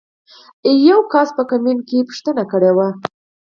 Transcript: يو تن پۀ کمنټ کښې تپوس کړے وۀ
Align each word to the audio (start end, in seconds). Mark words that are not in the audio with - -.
يو 0.85 0.99
تن 1.11 1.27
پۀ 1.37 1.41
کمنټ 1.49 1.79
کښې 1.87 1.99
تپوس 2.07 2.39
کړے 2.51 2.71
وۀ 2.77 2.87